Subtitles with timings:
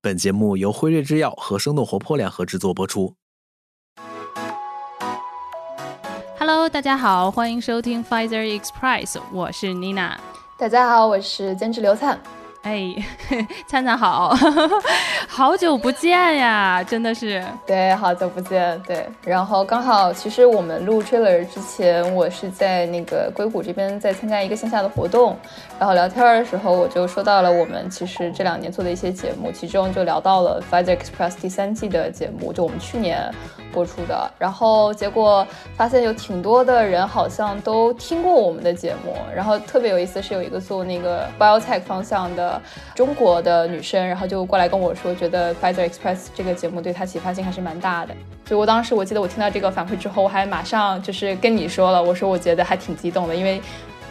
[0.00, 3.16] 本节目由辉瑞制药和生动活泼联合制作播出。
[6.38, 10.16] Hello，大家好，欢迎收听 Pfizer Express，我是 Nina。
[10.56, 12.16] 大家好，我是监制刘灿。
[12.62, 12.92] 哎，
[13.66, 14.34] 灿灿好，
[15.28, 17.42] 好久不见呀，真的是。
[17.64, 18.78] 对，好久不见。
[18.86, 25.36] 对，然后刚好，其实我们录 trailer 之前，我是在那个硅谷这边在参加一个线下的活动，
[25.78, 33.32] 然后聊天的时候，我就说到了我们其实这两年做的一些节目，其中就聊到了 fire express 第三季的节目，就我们去年
[33.72, 34.30] 播出的。
[34.36, 42.47] 然后结果发现有挺多的人好像都听过我们的节目，然后特别有意思是有一个做那个 biotech 方向的。
[42.94, 48.14] 中国的女生，然后就过来跟我说，觉得 Pfizer Express 这个节目对她启发性还是蛮大的。
[48.46, 53.60] 所以我当时我记得我听到这个反馈之后，我还马上就是跟你说了，我说我觉得还挺激动的，因为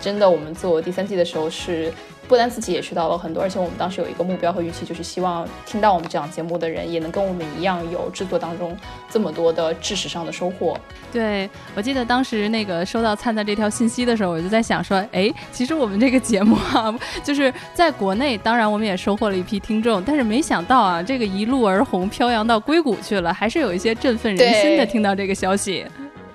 [0.02, 1.92] 真的我们做第三季的时候是。
[2.28, 8.76] 不单自己也学到了很多，而且我们当时有一个目标和预期，就是希望听到我们这档节目的人也能跟我们一样有制作当中
[9.10, 10.78] 这么多的知识上的收获。
[11.12, 24.88] 对我记得当时那个收到灿灿这条信息的时候，我就在想说，哎，其实我们这个节目啊， 就是在国内，当然我们也收获了一批听众，但是没想到啊，这个一路而红，飘扬到硅谷去了，还是有一些振奋人心的。
[24.88, 25.86] 听到这个消息。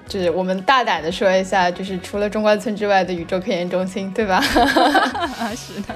[0.07, 4.41] 就是我们大胆的说一下，就是除了中关村之外的宇宙科研中心，对吧？
[5.57, 5.95] 是的。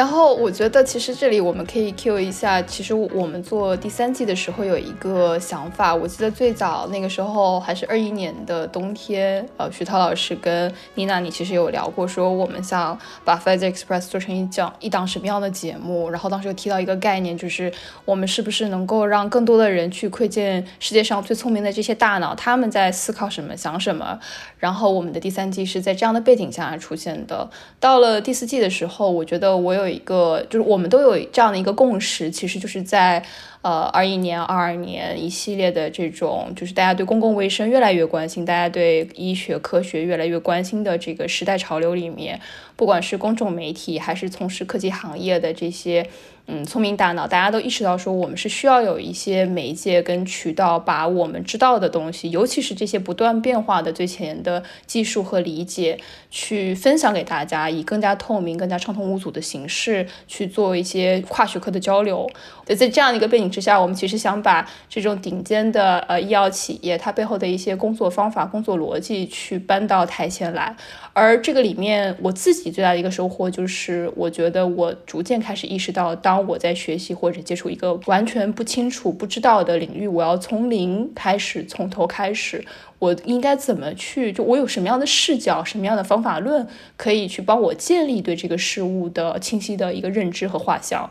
[0.00, 2.62] 然后我觉得，其实这里我们可以 Q 一下。
[2.62, 16.08] 其实我们做第三季的时候有一个想法，我记得最早那个时候还是二一年的冬天，呃，徐涛老师跟妮娜你其实有聊过，说我们想把 f i z e Express 做成一讲一档什么样的节目。
[16.08, 17.70] 然后当时又提到一个概念，就是
[18.06, 24.18] 我们是不是能够让更多的人去窥见世界上最聪明的这些大脑，他们在思考什么、想什么。
[24.56, 27.50] 然后我们的第三季是在这样的背景下出现的。
[27.78, 29.89] 到了第四季的时候，我觉得我有。
[29.90, 33.22] 一个就是我们都有这样的一个共识，其实就是在
[33.62, 42.40] 呃二一年、二二年一系列的这种，就是大家对公共卫生越来越关心，大家对医学科学越来越关心的这个时代潮流里面，
[42.76, 46.06] 不管是公众媒体还是从事科技行业的这些。
[46.52, 62.28] 嗯，聪明大脑，大家都意识到说，我们是需要有一些媒介跟渠道，把我们知道的东西，尤其是这些不断变化的最前沿的技术和理解，去分享给大家，以更加透明、更加畅通无阻的形式去做一些跨学科的交流。
[62.66, 70.74] 在这样的一个背景之下，我们其实想把这种顶尖的呃医药企业它背后的一些工作方法、工作逻辑去搬到台前来。
[71.12, 82.64] 而这个里面，我自己最大的一个收获就是，我觉得我逐渐开始意识到，当我在学习或者接触一个完全不清楚、不知道的领域，我要从零开始，从头开始，
[83.00, 84.32] 我应该怎么去？
[84.32, 91.10] 就我有什么样的视角、什么样的方法论，可以去帮我建立对这个事物的清晰的一个认知和画像。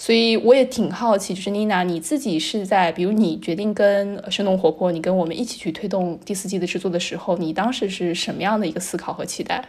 [0.00, 9.64] 所以我也挺好奇，就是妮娜，你自己是在，比如你决定跟生动活泼，你跟我们一起去推动第四季的制作的时候，你当时是什么样的一个思考和期待？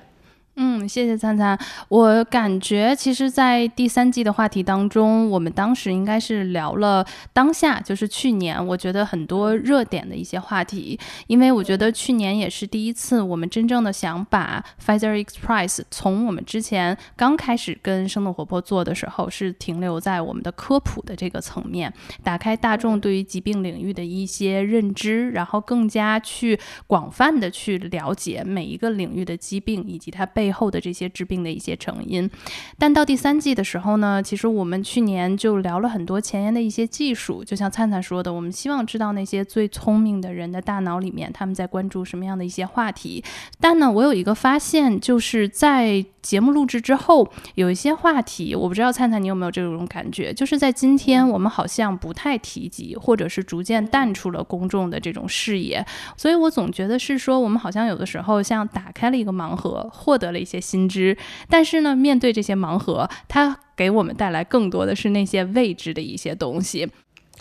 [0.55, 1.57] 嗯，谢谢灿灿。
[1.87, 10.99] 我感觉其实，在第三季的话题当中，我们当时应该是聊了当下，就是去年，我觉得很多热点的一些话题。
[11.27, 30.49] 因为我觉得去年也是第一次，我们真正的想把 Pfizer Express 从我们之前刚开始跟生动活泼做的时候，是停留在我们的科普的这个层面，打开大众对于疾病领域的一些认知，然后更加去广泛的去了解每一个领域的疾病以及它背。
[30.51, 32.29] 后的这些治病的一些成因，
[32.77, 43.23] 但到第三季的时候呢，其实我们去年就聊了很多前沿的一些技术，就像灿灿说的，我们希望知道那些最聪明的人的大脑里面他们在关注什么样的一些话题。
[43.59, 55.85] 但呢，我有一个发现，就是在节目录制之后，有一些话题，我不知道灿灿你有没有这种感觉，就是在今天我们好像不太提及，或者是逐渐淡出了公众的这种视野。
[56.17, 60.39] 所以我总觉得是说，我们好像有的时候像打开了一个盲盒，获得了。
[60.39, 61.17] 一些新知，
[61.49, 66.89] 但是呢，面对这些盲盒，它给我们带来更多的是那些未知的一些东西。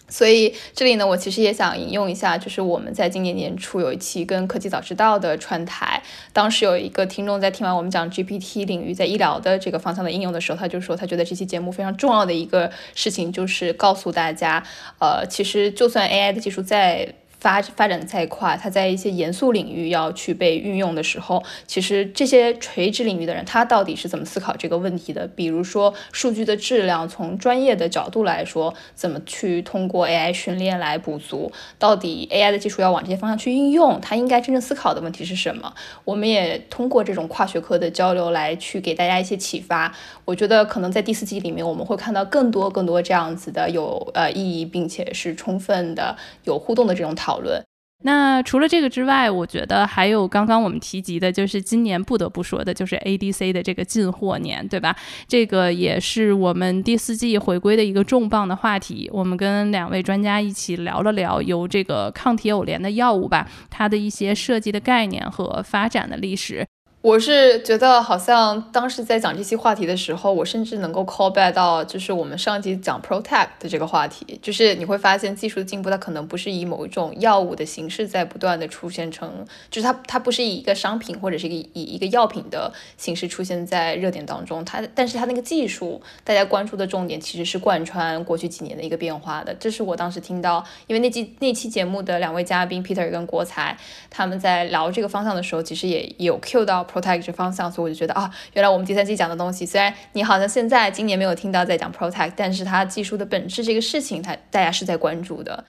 [0.09, 5.88] 所以这里呢，我其实也想引用一下，就是我们在今年年初有一期跟科技早知道的串台，
[6.33, 14.63] 当时有一个听众在听完我们讲 GPT 领域在医疗的这个方向的应用的时候，他就说他觉得这期节目非常重要的一个事情就是告诉大家，
[14.99, 25.26] 呃，其实就算 AI 的技术在发发展再快，它在一些严肃领域要去被运用的时候，其实这些垂直领域的人，他到底是怎么思考这个问题的？
[25.29, 31.52] 比如说数据的质量，从专业的角度来说，怎么去通过 AI 训练来补足？
[31.79, 35.73] 到底 AI 的技术要往这些方向去应用，它应该真正思考的问题是什么？
[36.05, 39.94] 我们也通过这种跨学科的交流来去给大家一些启发。
[40.25, 47.63] 我觉得可能在第四季里面，我们会看到更多更多这样子的有呃意义，并且是充分的有互动的这种讨讨论。
[48.05, 54.97] 那除了这个之外，我觉得还有刚刚我们提及的，就是今年不得不说的，就是 ADC 的这个进货年，对吧？
[55.27, 59.11] 这个也是我们第四季回归的一个重磅的话题。
[59.13, 66.65] 我们跟两位专家一起聊了聊，由这个抗体偶联的药物吧，它的一些设计的概念和发展的历史。
[67.00, 74.37] 我是觉得，好像当时在讲这期话题的时候，我甚至能够 call back 到，就是我们上集讲 protect 的这个话题。
[74.43, 84.65] 就是你会发现，技术的进步，它可能不是以某一种药物的形式在不断的出现成，就是它它不是以一个商品或者是一个以一个药品的形式出现在热点当中。
[84.65, 89.55] 它，但是它那个技术，大家关注的重点其实是贯穿过去几年的一个变化的。
[89.55, 93.79] 这是我当时听到，因为那期那期节目的两位嘉宾 Peter 跟国才，
[94.11, 96.88] 他们在聊这个方向的时候，其实也有 Q 到。
[96.93, 105.64] Protect 这方向，所以我就觉得啊，原来我们第三季讲的东西，虽然你好像现在今年没有听到在讲 protect，但是它技术的本质这个事情，它大家是在关注的。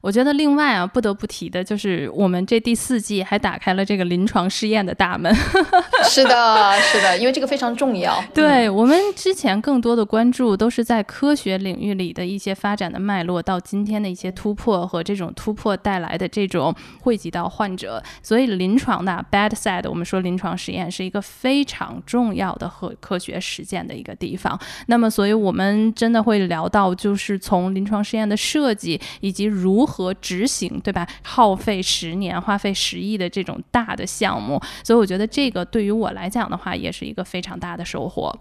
[0.00, 5.34] 我觉得另外啊，不得不提的就是我们这第四季还打开了这个临床试验的大门。
[6.08, 8.22] 是的，是的，因为这个非常重要。
[8.32, 18.02] 对我们之前更多的关注都是在科学领域里的一些发展的脉络，到今天的一些突破和这种突破带来的这种惠及到患者。
[18.22, 24.58] 所以临床的 bad side，我们说临床实验是一个非常重要的和科学实践的一个地方。
[24.86, 31.08] 那么，所以我们真的会聊到，就是从临床试验的设计以及如和执行，对吧？
[31.22, 38.32] 耗费十年、花费十亿的这种大的项目，所以我觉得这个对于我来讲的话，也是一个非常大的收获。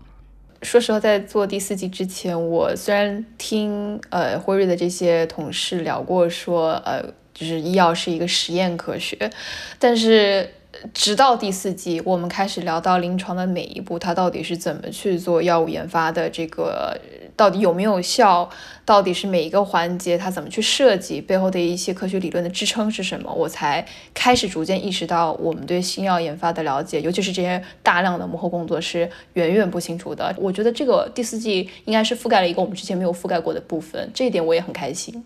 [0.61, 7.01] 说实话，在做第四季之前，我虽然听呃辉瑞的这些同事聊过，说呃
[7.33, 9.31] 就是医药是一个实验科学，
[9.79, 10.49] 但是。
[10.93, 16.29] 直到第四季，我们开始聊到临床的每一步，它到底是怎么去做药物研发的？
[16.29, 16.95] 这个
[17.37, 18.49] 到底有没有效？
[18.83, 21.21] 到底是每一个环节它怎么去设计？
[21.21, 23.31] 背后的一些科学理论的支撑是什么？
[23.31, 30.35] 我才开始逐渐意识到，我们对新药研发的了解，尤其是这些大量的幕后工作是远远不清楚的。
[30.37, 35.23] 我觉得这个第四季应该是覆盖了一个我们之前没有覆盖过的部分，这一点我也很开心。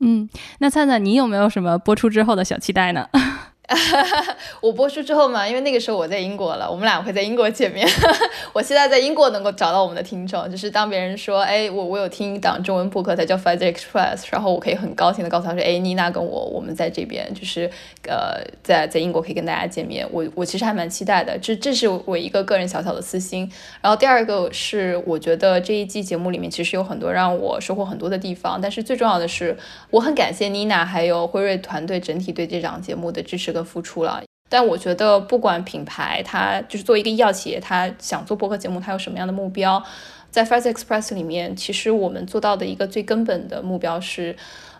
[0.00, 0.28] 嗯，
[0.58, 3.08] 那灿灿，你有没有什么播出之后的小期待呢？
[4.60, 7.88] 我播出之后嘛，因为那个时候我在英国了，我们俩会在英国见面。
[8.52, 17.70] 我现在在英国能够找到我们的听众，就是当别人说，哎，我我有听一档中文播客，它叫 f i z e r Express，然后我可以很高兴的告诉他说，哎，妮娜跟我我们在这边，就是
[18.06, 20.06] 呃，在在英国可以跟大家见面。
[20.12, 23.50] 我我其实还蛮期待的，这这是我一个个人小小的私心。
[23.80, 29.56] 然后第二个是，我觉得这一季节目里面其实有很多让我收获很多的地方，但是最重要的是，
[29.88, 33.53] 我很感谢妮娜还有辉瑞团队整体对这档节目的支持。
[33.54, 39.82] 的付出了，但我觉得不管品牌，它就是作为一个医药企业，它想做播客节目，它有什么样的目标，
[40.30, 44.36] 在 Fast Express 里面，其实我们做到的一个最根本的目标是，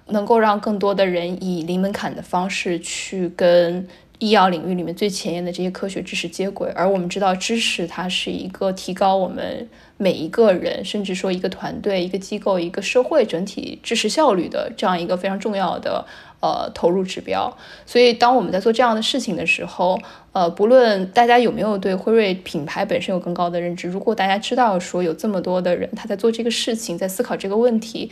[0.08, 3.86] 能够让更多的人以零门槛的方式去跟
[4.18, 6.70] 医药领域里面最前沿的这些科学知识接轨。
[6.74, 16.05] 而我们知道，知识它是一个提高我们每一个人，甚至说一个团队、一个机构、一个社会整体知识效率的这样一个非常重要的。
[16.41, 17.56] 呃，投入指标。
[17.87, 19.99] 所以，当我们在做这样的事情的时候，
[20.32, 28.11] 呃，不论大家有没有对辉瑞品牌本身有更高的认知，如果大家知道说有这么多的人他在做这个事情，在思考这个问题。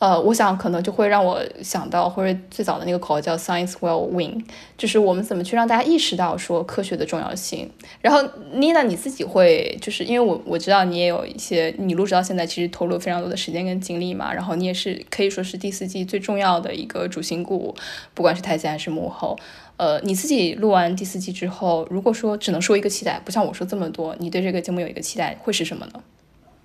[0.00, 4.44] 呃，我想可能就会让我想到辉瑞最早的那个口号叫 “Science will win”，
[4.76, 7.68] 就是我们怎么去让大家意识到说科学的重要性。
[8.00, 17.74] 然后妮娜你自己会，就是因为我我知道你也有有一些，你录制到现在其实投入了非常多的时间跟精力嘛，然后你也是可以说是第四季最重要的一个主心骨，
[18.14, 19.38] 不管是台前还是幕后。
[19.76, 26.02] 呃，你自己录完第四季之后，如果说只能说一个期待，不像我说这么多，你对这个节目有一个期待会是什么呢？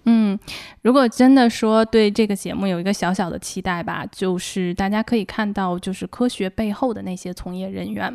[0.05, 0.37] 嗯，
[0.81, 8.13] 如果真的说对这个节目有一个小小的期待吧，就是大家可以看到，就是科学背后的那些从业人员。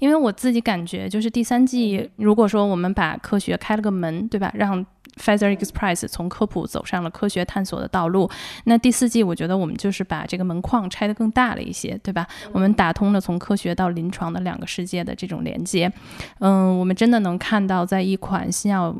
[0.00, 4.52] 因为我自己感觉，就是第三季，如果说我们把科学开了个门，对吧？
[4.54, 4.84] 让
[5.20, 8.28] f a z e r Express 从科普走上了科学探索的道路，
[8.64, 12.26] 那第四季我觉得我们就是把这个门框拆得更大了一些，对吧？
[12.52, 15.92] 我们打通了从科学到临床的两个世界的这种连接。
[16.38, 18.96] 嗯，我们真的能看到，在一款新药。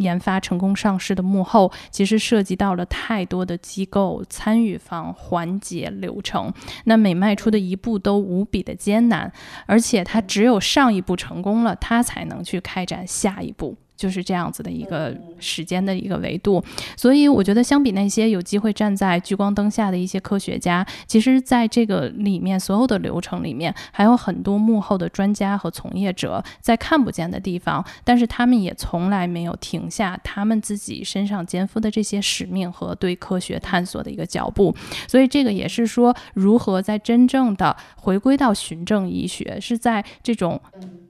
[0.00, 6.50] 研发成功上市的幕后，其实涉及到了太多的机构、参与方、环节、流程。
[6.84, 9.30] 那每迈出的一步都无比的艰难，
[9.66, 13.76] 而且它只有上一步成功了，它才能去开展下一步。
[14.00, 16.64] 就是这样子的一个时间的一个维度，
[16.96, 34.74] 所以我觉得相比那些有机会站在聚光灯下的一些科学家，其实在这个里面所有的流程里面，还有很多幕后的专家和从业者在看不见的地方，但是他们也从来没有停下他们自己身上肩负的这些使命和对科学探索的一个脚步。
[35.06, 40.58] 所以这个也是说，如何在真正的回归到循证医学，是在这种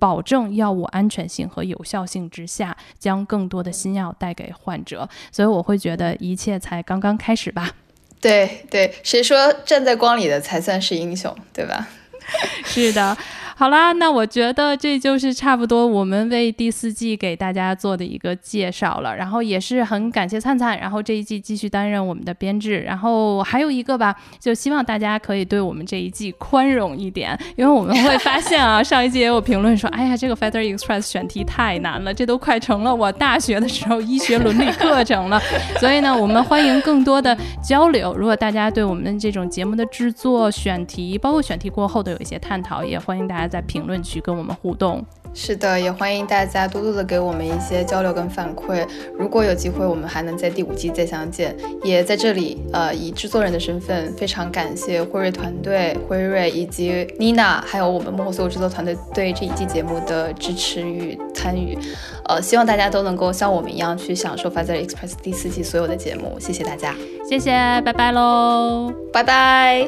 [0.01, 2.77] 保证药物安全性和有效性之下。
[2.99, 7.75] 将更多的新药带给患者，所以我会觉得一切才刚刚开始吧。
[8.21, 11.89] 对对，谁说站在光里的才算是英雄，对吧？
[12.65, 13.17] 是的。
[13.57, 19.15] 好啦，那我觉得这就是差不多我们为第四季给大家做的一个介绍了。
[19.15, 22.81] 然后也是很感谢灿灿，然后这一季继续担任我们的编制。
[22.81, 35.39] 然后还有一个吧，就希望大家可以对我们这一季宽容一点，因为我们会发现啊，上一季也有评论说，哎呀，这个 Feather Express 选题太难了，这都快成了我大学的时候医学伦理课程了。
[35.79, 38.17] 所以呢，我们欢迎更多的交流。
[38.17, 43.51] 如果大家对我们这种节目的制作、选题，包括选题过后的有一些探讨，也欢迎大家。
[43.51, 45.05] 在评论区跟我们互动。
[45.33, 48.87] 是的，也欢迎大家多多的给我们一些交流跟反馈。
[49.17, 51.57] 如果有机会，我们还能在第五季再相见。
[51.83, 61.79] 也在这里，呃，以制作人的身份，非常感谢辉瑞团队、辉瑞以及妮娜，还有我们幕后所有制作团队对这一季节目的支持与参与。
[62.27, 66.37] 呃，希望大家都能够像我们一样去享受《Father Express》第四季所有的节目。
[66.41, 66.95] 谢谢大家，
[67.29, 67.53] 谢谢，
[67.83, 69.87] 拜拜喽，拜拜。